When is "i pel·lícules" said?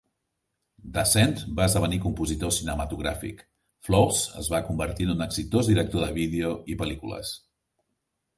6.75-7.37